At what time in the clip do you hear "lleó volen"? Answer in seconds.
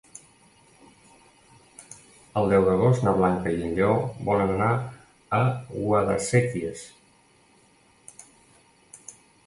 3.81-4.55